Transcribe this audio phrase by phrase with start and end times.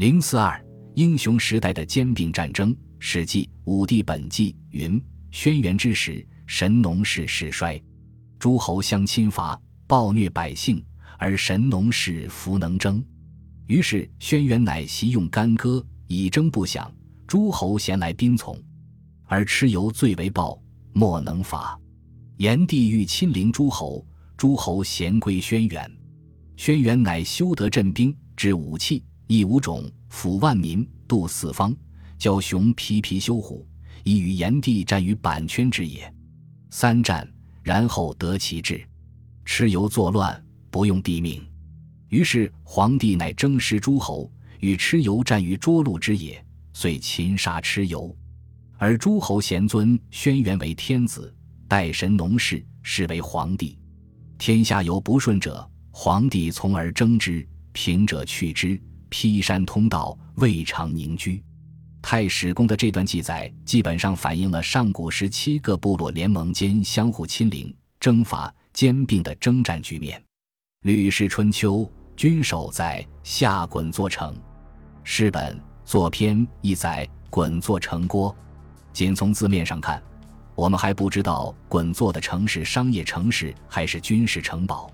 [0.00, 0.58] 零四二
[0.94, 4.98] 英雄时代的兼并战争，《史记·武帝本纪》云：
[5.30, 7.78] 轩辕之时，神农氏世衰，
[8.38, 10.82] 诸侯相侵伐，暴虐百姓，
[11.18, 13.04] 而神农氏弗能争。
[13.66, 16.90] 于是轩辕乃习用干戈，以征不响。
[17.26, 18.58] 诸侯咸来宾从，
[19.26, 20.58] 而蚩尤最为暴，
[20.94, 21.78] 莫能伐。
[22.38, 24.02] 炎帝欲亲临诸侯，
[24.34, 25.86] 诸侯咸归轩辕。
[26.56, 31.72] 轩辕乃修得镇兵，制武器，以五种，抚万民，度四方，
[32.18, 33.64] 教雄皮皮修虎，
[34.02, 36.12] 以与炎帝战于阪圈之野。
[36.68, 37.32] 三战，
[37.62, 38.84] 然后得其志。
[39.46, 41.40] 蚩尤作乱，不用帝命。
[42.08, 44.28] 于是皇帝乃征师诸侯，
[44.58, 48.12] 与蚩尤战于涿鹿之野，遂擒杀蚩尤。
[48.78, 51.32] 而诸侯咸尊轩辕为天子，
[51.68, 53.78] 代神农氏，是为皇帝。
[54.38, 58.76] 天下有不顺者，皇帝从而征之；平者去之。
[59.10, 61.42] 劈山通道，未尝宁居。
[62.00, 70.18] 太史公的这段记载，基本上反映了上古时七个部落联盟间相互亲临、征伐、兼并的征战局面。
[70.82, 71.80] 《吕氏春秋》。
[72.16, 74.36] 君守在下滚作城，
[75.02, 78.36] 诗本作篇亦载滚作城郭。
[78.92, 80.02] 仅从字面上看，
[80.54, 84.92] 我们还不知道滚作的城是商业城市还是军事城堡。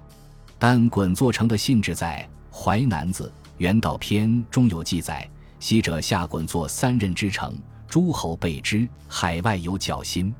[0.56, 2.24] 但滚作城的性质在
[2.56, 7.56] 《淮南子·元道篇》中有记载：昔者下滚作三任之城，
[7.88, 10.34] 诸侯备之，海外有侥心，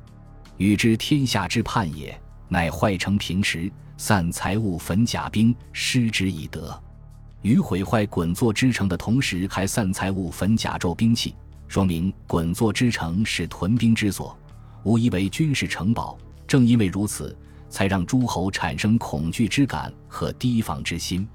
[0.57, 2.19] 与之天下之叛也。
[2.47, 3.71] 乃坏城平时。
[3.99, 6.79] 散财物，焚甲兵，失之以德。
[7.41, 11.33] 于毁坏滚作之城的同时，还散财物，焚甲胄兵器，
[11.67, 14.37] 说明滚作之城是屯兵之所，
[14.83, 16.15] 无疑为军事城堡。
[16.45, 17.35] 正因为如此，
[17.71, 21.27] 才让诸侯产生恐惧之感和提防之心。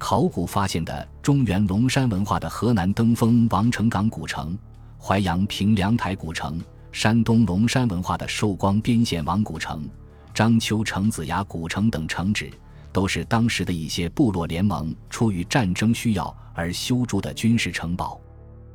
[0.00, 4.58] 考古发现的中原龙山文化的河南登封王城岗古城、
[4.98, 6.58] 淮阳平凉台古城、
[6.90, 9.86] 山东龙山文化的寿光边县王古城。
[10.32, 12.50] 章丘城子崖古城等城址，
[12.94, 18.18] 都是当时的一些部落联盟出于战争需要而修筑的军事城堡。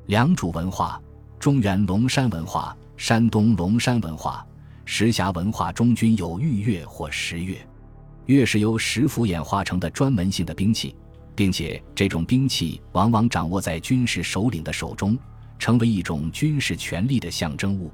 [0.05, 1.01] 良渚文化、
[1.39, 4.45] 中原龙山文化、山东龙山文化、
[4.85, 7.57] 石峡文化中均有玉钺或石钺，
[8.27, 10.95] 钺是由石斧演化成的专门性的兵器，
[11.35, 15.17] 并且这种兵器往往掌握在军事首领的手中，
[15.59, 17.89] 成为一种军事权力的象征物。《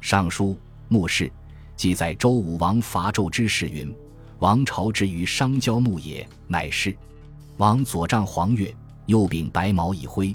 [0.00, 0.50] 尚书·
[0.88, 1.26] 墓室》。
[1.74, 3.92] 记载周武王伐纣之事云
[4.38, 6.94] ：“王朝之于商郊牧也，乃是。
[7.56, 8.72] 王左杖黄钺，
[9.06, 10.32] 右柄白毛以挥。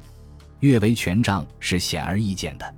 [0.60, 2.76] 钺为权杖，是显而易见的。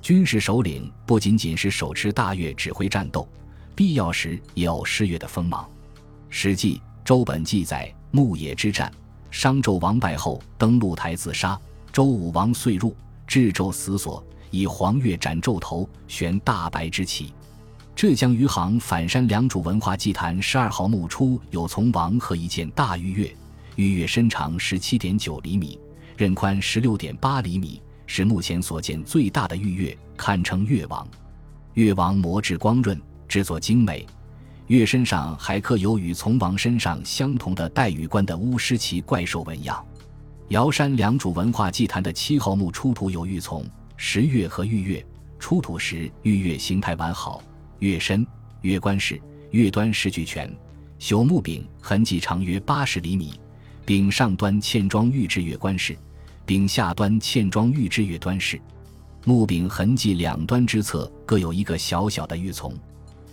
[0.00, 3.28] 军事首领不仅仅是手持大钺指挥战斗，
[3.74, 5.64] 必要时也有施钺的锋芒。
[6.30, 8.90] 《史记·周本记》载牧野之战，
[9.30, 11.58] 商纣王败后登鹿台自杀，
[11.92, 12.94] 周武王遂入，
[13.26, 17.32] 至纣死所，以黄钺斩纣头，悬大白之旗。
[17.94, 23.34] 浙江余杭反山良渚文化祭坛十二号墓出有从王和一件大玉钺，
[23.76, 25.78] 玉钺身长十七点九厘米，
[26.16, 31.06] 刃宽十六点八厘米，是目前所见最大的玉钺，堪称钺王。
[31.74, 34.06] 钺王磨制光润，制作精美，
[34.68, 39.84] 月身上还刻有与从王身上相同的带羽冠的巫师旗怪兽纹样。
[40.48, 43.64] 瑶山良渚文化祭坛的七号墓出土有玉琮、
[43.96, 45.04] 石钺和玉钺，
[45.38, 47.42] 出土时玉钺形态完好。
[47.78, 48.26] 月身、
[48.62, 49.20] 月冠饰、
[49.52, 50.52] 月端饰俱全，
[50.98, 53.34] 朽木柄痕迹长约八十厘米，
[53.84, 55.96] 柄上端嵌装玉制月冠饰，
[56.44, 58.60] 柄下端嵌装玉制月端饰。
[59.24, 62.72] 木柄痕迹两端之侧各有一个小小的玉琮。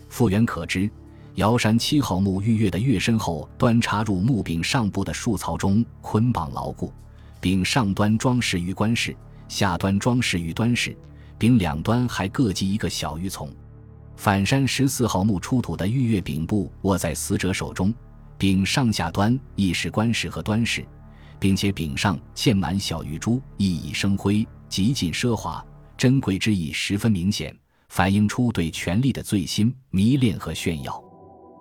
[0.10, 0.90] 复原可知，
[1.36, 6.94] 瑶山七号墓玉钺的月身后端插入木柄上部的树槽中捆绑牢固，
[7.42, 9.16] 柄上端装饰于冠饰，
[9.48, 10.96] 下端装饰于端饰，
[11.40, 13.50] 柄两端还各系一个小玉琮。
[14.16, 17.92] 反山十四号墓出土的玉钺柄部握在死者手中，
[18.38, 20.86] 柄上下端亦是冠饰和端饰，
[21.40, 25.66] 并且柄上嵌满小玉珠，熠熠生辉，极尽奢华，
[25.98, 27.58] 珍贵之意十分明显，
[27.90, 31.04] 反映出对权力的最新迷恋和炫耀。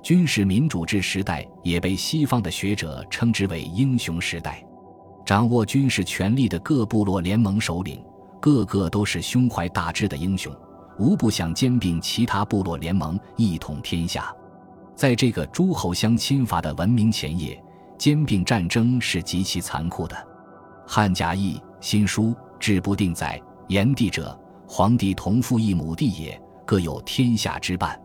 [0.02, 4.60] 军事民主制时代也被西方的学者称之为英雄时代，
[5.25, 8.04] 掌握军事权力的各部落联盟首领，
[8.40, 10.52] 个个都是胸怀大志的英雄。
[10.99, 14.34] 无不想兼并其他部落联盟，一统天下。
[14.96, 17.62] 在这个诸侯相侵伐的文明前夜，
[17.96, 20.16] 兼并战争是极其残酷的。
[20.84, 27.98] 汉甲义新书志不定载：炎帝者，皇帝同父异母弟也，各有天下之半。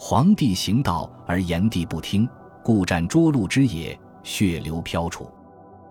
[0.00, 2.26] 皇帝行道而炎帝不听，
[2.62, 5.28] 故战涿鹿之野，血流飘杵。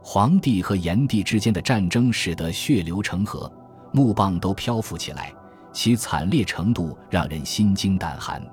[0.01, 3.51] 黄帝和炎帝之间的战争使得血流成河，
[3.91, 5.33] 木棒都漂浮起来，
[5.73, 8.41] 其惨烈程度让人心惊胆寒。《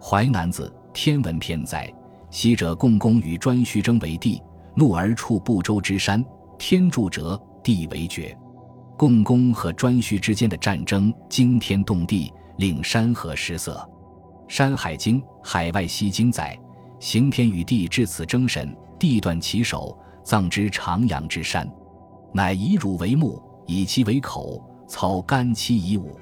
[0.00, 1.92] 淮南子·天文篇》载：
[2.30, 4.40] 昔者共工与颛顼争为帝，
[4.76, 6.24] 怒而触不周之山，
[6.56, 8.38] 天柱折，地为绝。
[8.96, 13.84] 共工和颛顼之间的战争惊天动地，令山河失色。
[14.48, 16.58] 《山海经·海外西经》载：
[17.00, 21.68] 刑天与地至此争神，地断其手，葬之长阳之山，
[22.32, 26.16] 乃以乳为目，以其为口，操干戚以武。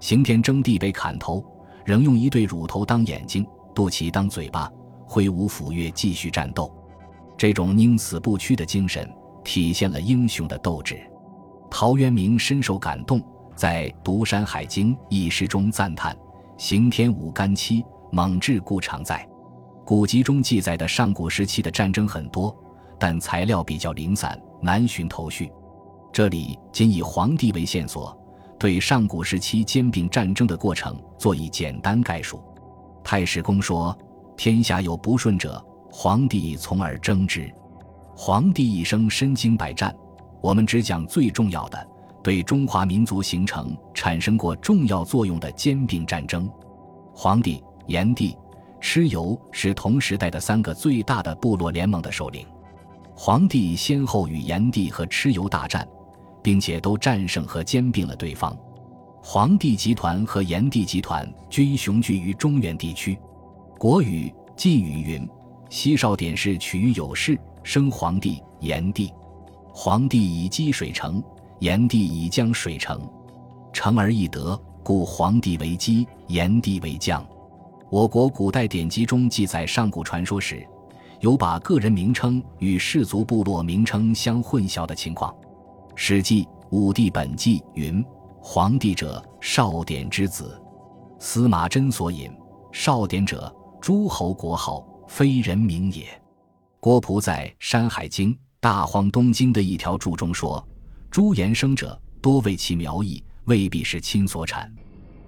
[0.00, 1.44] 刑天争地被砍头，
[1.84, 4.70] 仍用一对乳头当眼睛，肚脐当嘴巴，
[5.06, 6.72] 挥舞斧钺继续战斗。
[7.36, 9.10] 这种宁死不屈的精神，
[9.42, 11.00] 体现了英雄的斗志。
[11.70, 13.20] 陶渊明深受感动，
[13.56, 16.16] 在《读山海经》一诗中赞叹
[16.56, 19.26] ：“刑天舞干戚，猛志故常在。”
[19.84, 22.56] 古籍中记载的上古时期的战争很多，
[22.98, 25.50] 但材料比较零散，难寻头绪。
[26.12, 28.16] 这里仅以黄帝为线索，
[28.58, 32.42] 对上古时期兼并战争的过程做一简单概述。
[33.02, 33.94] 太史公说
[34.38, 37.52] ：“天下有不顺者，黄帝从而争之。”
[38.16, 39.94] 黄帝一生身经百战。
[40.40, 41.86] 我们只讲最重要的，
[42.24, 46.50] 对中华民族形成产生过重要作用的兼并战争。
[47.14, 48.34] 黄帝、炎帝、
[48.80, 52.46] 蚩尤是同时代的三个最大的部落联盟的首领。
[53.14, 55.86] 黄帝先后与炎帝和蚩尤大战，
[56.42, 58.56] 并且都战胜和兼并了对方。
[59.22, 63.18] 黄帝集团和炎帝集团均雄踞于中原地区。
[63.78, 65.28] 国语《晋语》云
[65.68, 69.12] ：“西少典氏取于有事，生黄帝、炎帝。”
[69.76, 71.22] 黄帝以积水成，
[71.60, 73.00] 炎帝以江水成，
[73.72, 77.24] 成而易得，故黄帝为姬，炎帝为将。
[77.90, 80.66] 我国古代典籍中记载上古传说时，
[81.20, 85.32] 有把个人名称与氏族部落名称相混淆的情况。
[85.94, 88.04] 《史记·武帝本纪》云
[88.42, 90.60] ：“黄帝者，少典之子。”
[91.20, 92.30] 司马真所引
[92.72, 96.06] ：“少典者，诸侯国号，非人名也。”
[96.80, 98.34] 郭璞在《山海经》。
[98.60, 100.66] 大荒东经的一条注中说
[101.14, 104.68] ：“朱颜生者多为其苗裔，未必是亲所产。”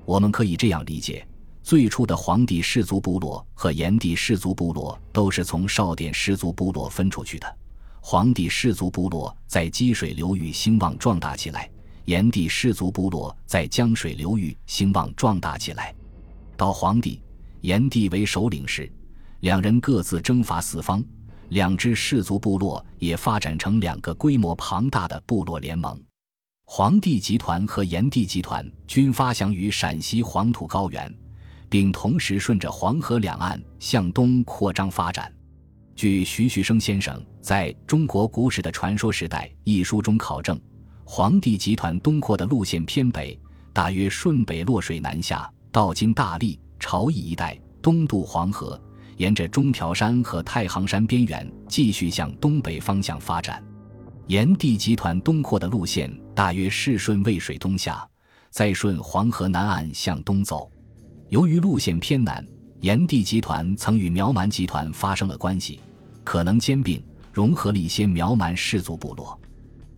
[0.05, 1.25] 我们可以这样理解：
[1.63, 7.57] 最初的黄帝氏族部落和炎帝氏族部落都是从少典氏族部落分出去的。
[8.01, 11.71] 黄帝氏族部落在积水流域兴旺壮大起来，
[12.07, 15.95] 炎帝氏族部落在江水流域兴旺壮大起来。
[16.57, 17.23] 到黄帝、
[17.61, 18.91] 炎帝为首领时，
[19.39, 21.01] 两人各自征伐四方。
[21.51, 26.01] 两支氏族部落也发展成两个规模庞大的部落联盟，
[26.65, 31.13] 黄帝集团和炎帝集团均发祥于陕西黄土高原，
[31.69, 35.33] 并同时顺着黄河两岸向东扩张发展。
[35.95, 40.61] 据徐旭升先生在《中国古史的传说时代》一书中考证，
[41.05, 43.39] 黄帝集团东扩的路线偏北，
[43.73, 48.79] 大约顺北洛水南下，到今大荔、朝邑一带，东渡黄河。
[49.17, 53.63] 沿着中条山和太行山边缘继续向东北方向发展，
[54.27, 58.07] 炎帝集团东扩的路线大约是顺渭水东下，
[58.51, 60.71] 再顺黄河南岸向东走。
[61.31, 62.47] 由于路线偏南，
[62.81, 65.81] 炎帝集团曾与苗蛮集团发生了关系，
[66.23, 67.03] 可能兼并
[67.33, 69.39] 融合了一些苗蛮氏族部落。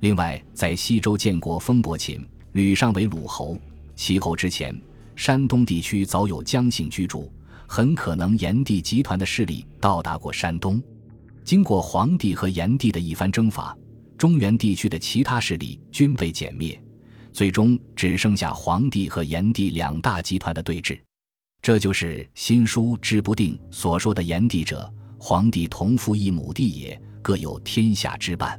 [0.00, 3.58] 另外，在西周建国封伯禽，吕尚为鲁侯，
[3.96, 4.80] 其后之前，
[5.16, 7.30] 山东地区早有姜姓居住。
[7.70, 10.82] 很可能炎帝集团的势力到达过山东，
[11.44, 13.76] 经过黄帝和炎帝的一番征伐，
[14.16, 16.82] 中原地区的其他势力均被歼灭，
[17.30, 20.98] 最终只剩下黄帝和炎帝两大集团的对峙。
[21.60, 28.58] 这就是《新书·之不定》所说的“炎帝者，黄帝同父异母弟也，各有天下之半。”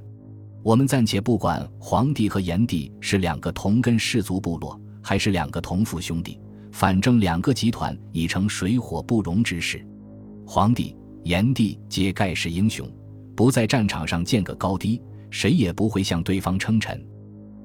[0.61, 6.39] 我们暂且不管黄帝和炎帝是两个同根氏族部落，还是两个同父兄弟。
[6.71, 9.85] 反正两个集团已成水火不容之势，
[10.45, 12.87] 黄帝、炎帝皆盖世英雄，
[13.35, 17.03] 不在战场上见个高低，谁也不会向对方称臣。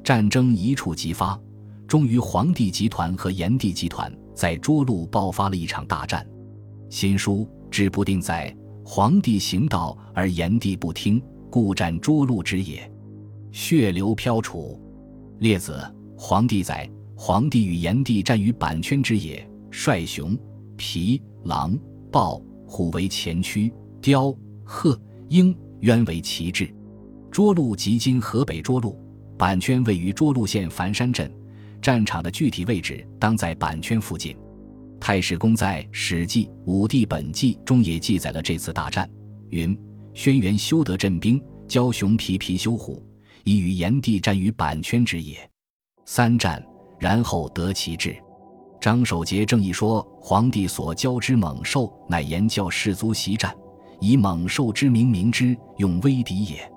[0.02, 1.38] 战争一触即发，
[1.86, 6.26] 终于黄帝集团和炎帝集团在涿鹿爆发了一场大战。
[6.90, 12.90] 新书指不定在：黄帝行道而炎帝不听，故战涿鹿之也，
[13.52, 14.78] 血流飘杵。
[15.38, 15.78] 列子
[16.16, 16.88] 黄帝载。
[17.26, 20.38] 黄帝与炎帝战于阪圈之野，率熊、
[20.76, 21.74] 皮、狼、
[22.12, 24.30] 豹、虎为前驱，雕、
[24.62, 25.00] 鹤、
[25.30, 26.68] 鹰、鸢为旗帜。
[27.32, 29.00] 涿鹿即今河北涿鹿，
[29.38, 31.34] 阪圈位于涿鹿县繁山镇，
[31.80, 34.36] 战场的具体位置当在阪圈附近。
[35.00, 39.08] 太史公在《史记·武帝本纪》中也记载了这次大战，
[39.48, 39.74] 云：
[40.12, 43.02] 轩辕修得镇兵，教熊皮皮修虎，
[43.44, 45.38] 以与炎帝战于阪圈之野。
[46.04, 46.62] 三战，
[46.98, 48.16] 然后得其志。
[48.80, 53.54] 张守节正义说：皇帝所教之猛兽，乃言教士卒习战，
[53.98, 56.70] 以猛兽之名名之，用威敌也。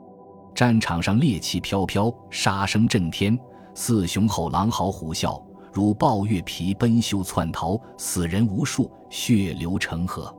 [0.56, 3.38] 战场上烈气飘飘，杀声震天，
[3.76, 5.42] 似雄吼狼嚎，虎啸
[5.74, 10.34] 如暴月皮奔修窜逃，死人无数，血流成河。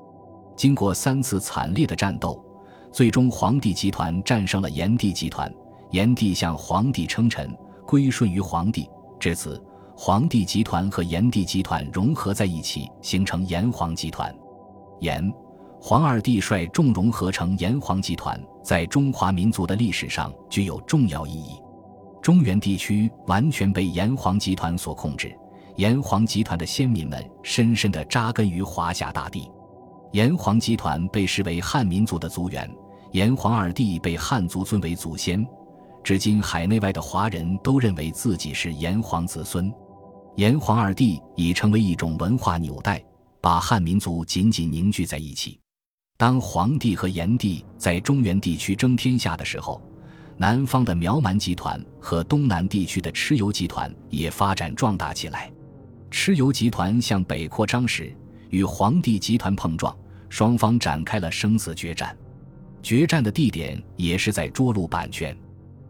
[0.57, 2.43] 经过三次惨烈的战斗，
[2.91, 5.53] 最终皇帝集团战胜了炎帝集团，
[5.91, 7.55] 炎帝向皇帝称臣，
[7.87, 8.89] 归顺于皇帝。
[9.21, 9.63] 至此，
[10.01, 14.33] 黄帝集团和炎帝集团融合在一起，形成炎黄集团。
[15.01, 15.29] 炎。
[15.81, 21.61] 黄二帝率众融合成炎黄集团，在中华民族的历史上具有重要意义。
[22.23, 25.37] 中原地区完全被炎黄集团所控制，
[25.75, 29.51] 炎黄集团的先民们深深地扎根于华夏大地。
[30.13, 32.71] 炎黄集团被视为汉民族的族源，
[33.11, 35.45] 炎黄二帝被汉族尊为祖先，
[36.05, 39.75] 至今海内外的华人都认为自己是炎黄子孙。
[40.39, 43.05] 炎黄二帝已成为一种文化纽带，
[43.41, 45.59] 把汉民族紧紧凝聚在一起。
[46.17, 49.83] 当黄帝和炎帝在中原地区争天下的时候，
[50.37, 55.51] 南方的苗蛮集团和东南地区的蚩尤集团也发展壮大起来。
[56.09, 58.17] 蚩尤集团向北扩张时，
[58.51, 59.93] 与黄帝集团碰撞，
[60.29, 62.17] 双方展开了生死决战。
[62.81, 65.35] 决战的地点也是在涿鹿阪泉。《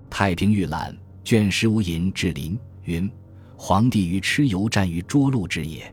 [0.08, 0.90] 太平御览》
[1.22, 3.10] 卷十五引至林云
[3.58, 5.84] ：“黄帝与蚩尤战于涿鹿之野。”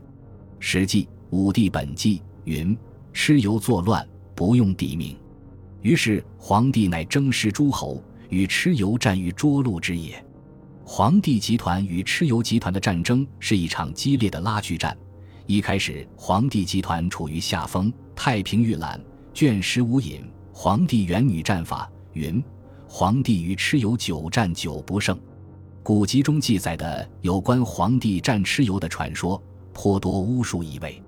[0.58, 2.74] 史记·武帝本纪》云
[3.12, 5.16] ：“蚩尤作乱。”不用地名，
[5.80, 10.22] 于是黄帝乃征师诸侯，与蚩尤战于涿鹿之野。
[10.84, 14.94] 黄帝集团与蚩尤集团的战争是一场激烈的拉锯战。
[15.46, 17.90] 一开始，黄帝集团处于下风。
[18.14, 19.00] 《太平御览》
[19.32, 20.20] 卷十五引
[20.52, 22.44] 黄帝元女战法云：
[22.86, 25.18] 黄帝与蚩尤久战久不胜。
[25.86, 29.40] 古籍中记载的有关黄帝战蚩尤的传说
[29.72, 31.00] 颇多巫术意味。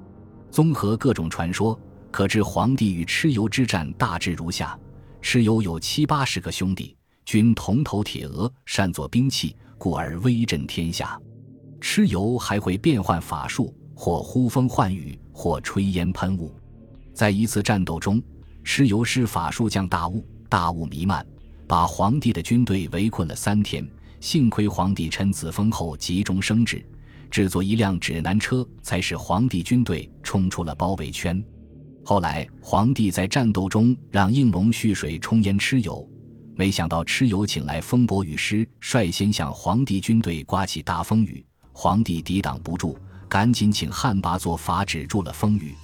[0.53, 1.77] 综合各种传说。
[2.13, 4.79] 可知黄帝与蚩尤之战大致如下：
[5.21, 11.21] 蚩尤有七八十个兄弟，均铜头铁额，善作兵器，故而威震天下。
[11.81, 16.55] 蚩尤还会变换法术，或呼风唤雨，或吹烟喷雾。
[17.13, 18.23] 在一次战斗中，
[18.65, 21.27] 蚩尤施法术降大雾，大雾弥漫，
[21.67, 23.85] 把黄帝的军队围困了三天。
[24.21, 26.85] 幸亏皇帝趁子封后急中生智，
[27.31, 31.43] 制作一辆指南车，才使皇帝军队冲出了包围圈。
[32.05, 36.09] 后来，皇帝在战斗中让应龙蓄水冲淹蚩尤，
[36.57, 42.99] 没想到蚩尤请来风伯雨师，率先向皇帝军队刮起大风雨，皇帝抵挡不住，
[43.29, 45.75] 赶紧请汉魃做法止住了风雨。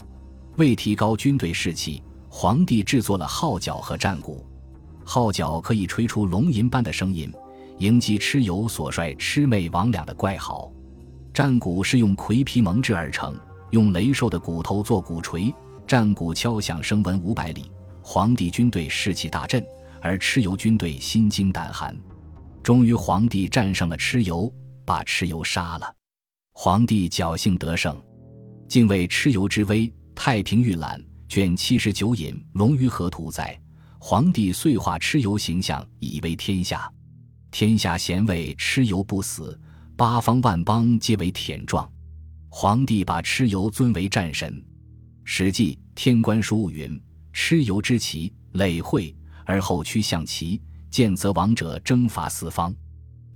[0.56, 4.44] 为提高军队士气，皇帝制作了号角和战鼓，
[5.04, 7.30] 号角可以吹出龙吟般的声音，
[7.84, 10.72] 迎击蚩尤所率魑魅魍魉的怪嚎；
[11.34, 13.38] 战鼓是用葵皮蒙制而成，
[13.72, 15.54] 用雷兽的骨头做鼓槌。
[15.86, 19.62] 战鼓敲响声闻五百里，皇帝军队士气大振，
[20.00, 21.94] 而蚩尤军队心惊胆寒。
[22.62, 24.50] 终于，皇帝战胜了蚩尤，
[24.86, 25.94] 把蚩尤杀了。
[26.54, 28.02] 皇帝侥幸得胜，
[28.66, 29.86] 敬畏蚩尤之威。
[30.14, 30.98] 《太平御览》
[31.28, 33.60] 卷七十九引《龙鱼河图》载：
[33.98, 36.90] 皇帝遂化蚩尤形象，以为天下。
[37.54, 39.56] 天下贤为蚩尤不死，
[39.96, 41.88] 八方万邦皆为舔状。
[42.48, 44.52] 皇帝把蚩尤尊为战神。
[45.22, 47.00] 《史记·天官书》云
[47.32, 52.72] ：“蚩尤之旗，累会而后趋象齐，见则王者征伐四方。”《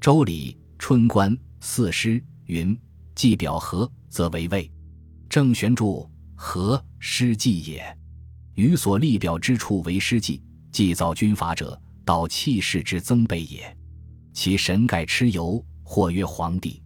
[0.01, 2.77] 周礼·春官·四师》云
[3.15, 4.69] ：“既表和，则为魏。”
[5.31, 7.97] 郑玄注：“和，师祭也。
[8.57, 13.78] 于所立表之处为师祭，祭造军法者，道气势之增备也。
[14.39, 16.81] 其神盖蚩尤，或曰皇帝。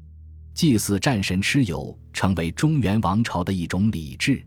[0.55, 4.43] 祭祀战神蚩尤，成为中原王朝的一种礼制。”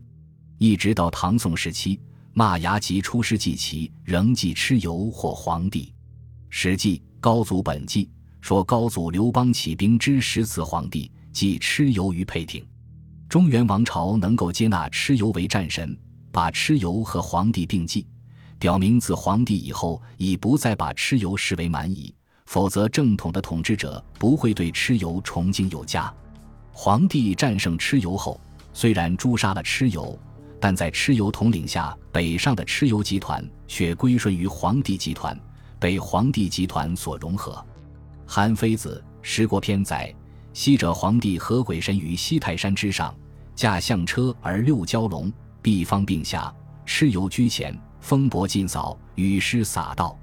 [0.57, 1.99] 一直到唐宋时期，
[2.33, 5.83] 骂牙及出师祭旗，仍祭蚩尤或皇帝。
[6.49, 8.05] 《史记·高祖本纪》
[8.41, 12.65] 说，高祖刘邦起兵之十次皇帝，祭蚩尤于沛庭。
[13.29, 15.95] 中原王朝能够接纳蚩尤为战神，
[16.31, 18.07] 把蚩尤和皇帝并祭，
[18.57, 22.11] 表明自皇帝以后已不再把蚩尤视为蛮夷，
[22.45, 26.13] 否则正统的统治者不会对蚩尤崇敬有加。
[26.71, 28.39] 皇帝战胜蚩尤后，
[28.73, 30.17] 虽然诛杀了蚩尤。
[30.57, 35.37] 但在蚩尤统领下，北上的蚩尤集团却归顺于黄帝集团，
[35.79, 37.63] 被黄帝集团所融合。
[38.25, 40.11] 韩非子《十国篇》载：
[40.53, 43.13] 昔者黄帝合鬼神于西泰山之上，
[43.53, 46.51] 驾象车而六蛟龙，毕方并下，
[46.87, 50.17] 蚩尤居前，风伯尽扫，雨师洒道。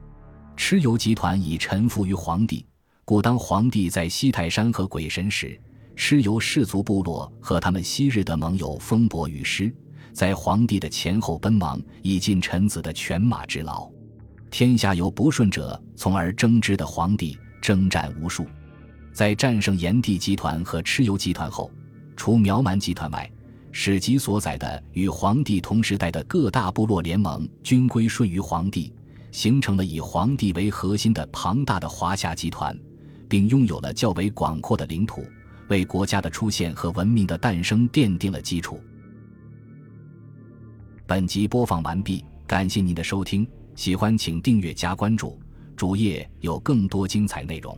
[0.57, 2.65] 蚩尤集团已臣服于黄帝，
[3.05, 5.59] 故当黄帝在西泰山和鬼神时，
[5.97, 9.75] 蚩尤氏族部落和他们昔日的盟友风伯与师，
[10.13, 13.91] 在黄帝的前后奔忙，以尽臣子的犬马之劳。
[14.51, 18.47] 天下有不顺者，从而争之的皇帝征战无数，
[19.13, 21.71] 在战胜炎帝集团和蚩尤集团后，
[22.17, 23.29] 除苗蛮集团外，
[23.73, 28.93] 史籍所载的与黄帝同时代的各大部落联盟均归顺于黄帝，
[29.33, 32.79] 形成了以皇帝为核心的庞大的华夏集团，
[33.29, 35.27] 并拥有了较为广阔的领土，
[35.69, 38.79] 为国家的出现和文明的诞生奠定了基础。
[41.07, 43.45] 本集播放完毕，感谢您的收听。
[43.75, 45.41] 喜欢请订阅加关注，
[45.75, 47.77] 主页有更多精彩内容。